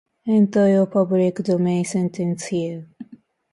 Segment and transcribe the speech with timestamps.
[0.25, 2.87] Enter your public domain sentence here